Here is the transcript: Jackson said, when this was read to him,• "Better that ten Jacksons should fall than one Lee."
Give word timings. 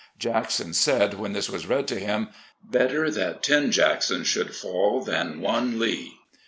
Jackson 0.17 0.73
said, 0.73 1.13
when 1.13 1.33
this 1.33 1.47
was 1.47 1.67
read 1.67 1.87
to 1.87 1.99
him,• 1.99 2.29
"Better 2.71 3.11
that 3.11 3.43
ten 3.43 3.69
Jacksons 3.71 4.27
should 4.27 4.55
fall 4.55 5.03
than 5.03 5.41
one 5.41 5.77
Lee." 5.77 6.15